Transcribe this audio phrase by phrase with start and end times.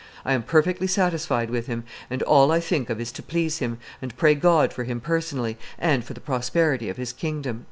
[0.25, 3.77] "I am perfectly satisfied with him, and all I think of is to please him,
[4.01, 7.59] and pray God for him personally, and for the prosperity of his kingdom."